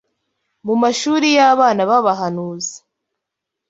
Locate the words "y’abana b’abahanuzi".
1.37-2.77